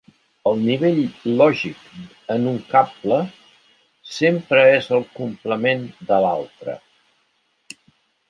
[0.51, 1.01] El nivell
[1.41, 1.91] lògic
[2.35, 3.19] en un cable
[4.13, 6.77] sempre és el complement de l'altre.